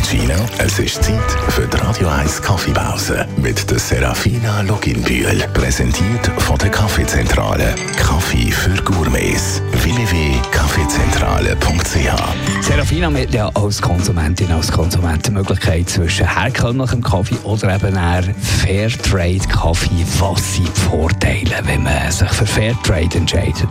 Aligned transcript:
Cappuccino? 0.00 0.34
Es 0.58 0.78
ist 0.78 1.04
Zeit 1.04 1.30
für 1.48 1.66
die 1.66 1.76
Radio 1.76 2.08
1 2.08 2.40
Kaffeepause 2.40 3.26
mit 3.36 3.70
der 3.70 3.78
Serafina 3.78 4.62
Loginbühl. 4.62 5.44
Präsentiert 5.52 6.26
von 6.38 6.56
der 6.56 6.70
Kaffeezentrale. 6.70 7.74
Kaffee 7.98 8.50
für 8.50 8.82
Gourmets. 8.82 9.60
www.kaffeezentrale.ch 9.72 12.62
Serafina 12.62 13.12
hat 13.12 13.34
ja 13.34 13.50
als 13.52 13.82
Konsumentin, 13.82 14.50
als 14.52 14.72
Konsument 14.72 15.26
die 15.26 15.32
Möglichkeit 15.32 15.90
zwischen 15.90 16.26
herkömmlichem 16.26 17.02
Kaffee 17.02 17.36
oder 17.44 17.74
eben 17.74 17.94
eher 17.94 18.22
Fairtrade-Kaffee. 18.22 20.06
Was 20.18 20.54
sind 20.54 20.68
die 20.68 20.80
Vorteile, 20.80 21.60
wenn 21.64 21.82
man 21.82 22.10
sich 22.10 22.30
für 22.30 22.46
Fairtrade 22.46 23.18
entscheidet? 23.18 23.68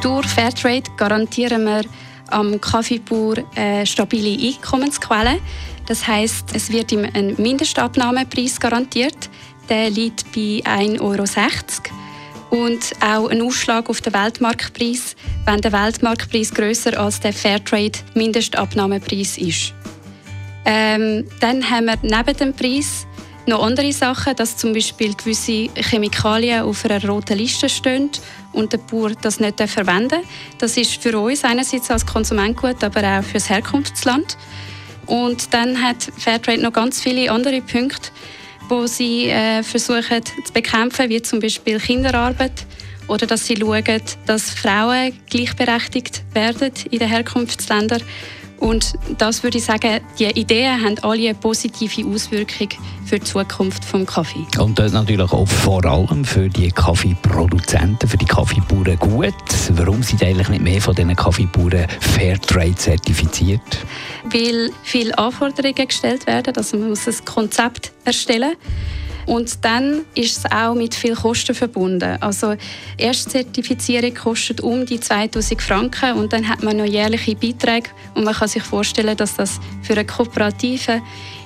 Durch 0.00 0.28
Fairtrade 0.28 0.84
garantieren 0.96 1.64
wir 1.64 1.82
am 2.32 2.60
Kaffeebauer 2.60 3.36
eine 3.54 3.86
stabile 3.86 4.30
Einkommensquelle. 4.30 5.38
Das 5.86 6.06
heißt, 6.06 6.50
es 6.54 6.70
wird 6.70 6.92
ihm 6.92 7.08
ein 7.12 7.34
Mindestabnahmepreis 7.36 8.60
garantiert. 8.60 9.28
Der 9.68 9.90
liegt 9.90 10.24
bei 10.32 10.62
1,60 10.64 11.00
Euro. 11.00 11.24
Und 12.50 12.92
auch 13.00 13.28
ein 13.28 13.40
Ausschlag 13.40 13.88
auf 13.88 14.02
den 14.02 14.12
Weltmarktpreis, 14.12 15.16
wenn 15.46 15.60
der 15.60 15.72
Weltmarktpreis 15.72 16.52
grösser 16.52 17.00
als 17.00 17.20
der 17.20 17.32
Fairtrade-Mindestabnahmepreis 17.32 19.38
ist. 19.38 19.72
Ähm, 20.64 21.26
dann 21.40 21.68
haben 21.68 21.86
wir 21.86 21.98
neben 22.02 22.36
dem 22.36 22.52
Preis 22.52 23.06
noch 23.46 23.62
andere 23.62 23.92
Sachen, 23.92 24.36
dass 24.36 24.56
zum 24.56 24.72
Beispiel 24.72 25.14
gewisse 25.14 25.68
Chemikalien 25.74 26.62
auf 26.62 26.84
einer 26.84 27.04
roten 27.06 27.38
Liste 27.38 27.68
stehen 27.68 28.10
und 28.52 28.72
der 28.72 28.78
Bauer 28.78 29.10
das 29.20 29.40
nicht 29.40 29.60
verwenden 29.60 30.08
darf. 30.08 30.24
Das 30.58 30.76
ist 30.76 31.02
für 31.02 31.18
uns 31.18 31.44
einerseits 31.44 31.90
als 31.90 32.06
Konsument 32.06 32.56
gut, 32.56 32.82
aber 32.84 33.18
auch 33.18 33.24
für 33.24 33.34
das 33.34 33.50
Herkunftsland. 33.50 34.36
Und 35.06 35.52
dann 35.52 35.82
hat 35.82 36.08
Fairtrade 36.16 36.62
noch 36.62 36.72
ganz 36.72 37.00
viele 37.00 37.30
andere 37.30 37.60
Punkte, 37.60 38.10
wo 38.68 38.86
sie 38.86 39.26
äh, 39.28 39.62
versuchen 39.62 40.24
zu 40.24 40.52
bekämpfen, 40.52 41.08
wie 41.08 41.20
zum 41.20 41.40
Beispiel 41.40 41.78
Kinderarbeit 41.80 42.66
oder 43.08 43.26
dass 43.26 43.46
sie 43.46 43.56
schauen, 43.56 43.84
dass 44.26 44.50
Frauen 44.50 45.12
gleichberechtigt 45.28 46.22
werden 46.32 46.72
in 46.90 46.98
den 46.98 47.08
Herkunftsländern 47.08 48.02
und 48.62 48.94
das 49.18 49.42
würde 49.42 49.58
ich 49.58 49.64
sagen, 49.64 50.00
die 50.20 50.26
Ideen 50.26 50.84
haben 50.84 50.96
alle 51.02 51.28
eine 51.28 51.34
positive 51.34 52.06
Auswirkung 52.06 52.68
für 53.04 53.18
die 53.18 53.24
Zukunft 53.24 53.92
des 53.92 54.06
Kaffee. 54.06 54.46
Und 54.58 54.78
das 54.78 54.92
natürlich 54.92 55.32
auch 55.32 55.48
vor 55.48 55.84
allem 55.84 56.24
für 56.24 56.48
die 56.48 56.70
Kaffeeproduzenten, 56.70 58.08
für 58.08 58.16
die 58.16 58.24
Kaffeebauern 58.24 58.96
gut. 58.98 59.34
Warum 59.70 60.04
sind 60.04 60.22
eigentlich 60.22 60.48
nicht 60.48 60.62
mehr 60.62 60.80
von 60.80 60.94
diesen 60.94 61.16
Kaffeebauern 61.16 61.88
Fairtrade 61.98 62.76
zertifiziert? 62.76 63.60
Weil 64.30 64.70
viele 64.84 65.18
Anforderungen 65.18 65.88
gestellt 65.88 66.28
werden, 66.28 66.56
also 66.56 66.76
man 66.76 66.90
muss 66.90 67.08
ein 67.08 67.24
Konzept 67.24 67.90
erstellen 68.04 68.52
und 69.32 69.64
dann 69.64 70.02
ist 70.14 70.36
es 70.36 70.44
auch 70.52 70.74
mit 70.74 70.94
viel 70.94 71.14
Kosten 71.14 71.54
verbunden. 71.54 72.18
Also 72.20 72.54
Erstzertifizierung 72.98 74.12
kostet 74.12 74.60
um 74.60 74.84
die 74.84 75.00
2000 75.00 75.62
Franken 75.62 76.18
und 76.18 76.34
dann 76.34 76.46
hat 76.46 76.62
man 76.62 76.76
noch 76.76 76.84
jährliche 76.84 77.34
Beiträge 77.34 77.88
und 78.14 78.24
man 78.24 78.34
kann 78.34 78.48
sich 78.48 78.62
vorstellen, 78.62 79.16
dass 79.16 79.36
das 79.36 79.58
für 79.80 79.94
eine 79.94 80.04
Kooperative 80.04 81.00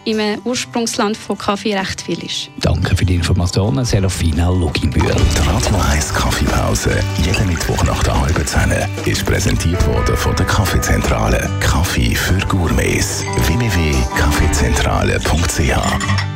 im 0.04 0.18
Ursprungsland 0.44 1.16
von 1.16 1.38
Kaffee 1.38 1.76
recht 1.76 2.02
viel 2.02 2.18
ist. 2.24 2.50
Danke 2.60 2.96
für 2.96 3.04
die 3.04 3.14
Informationen, 3.14 3.84
Serafina 3.84 4.50
Luginbühl. 4.50 5.04
Die 5.04 5.48
Radio 5.48 5.76
1 5.92 6.12
Kaffeepause, 6.12 6.98
jeden 7.24 7.46
Mittwoch 7.46 7.84
nach 7.84 8.02
der 8.02 8.20
halben 8.20 8.44
Zehn, 8.46 8.72
ist 9.04 9.24
präsentiert 9.24 9.86
worden 9.86 10.16
von 10.16 10.34
der 10.34 10.46
Kaffeezentrale. 10.46 11.48
Kaffee 11.60 12.16
für 12.16 12.38
Gourmets. 12.48 13.22
www.kaffeezentrale.ch 13.46 16.35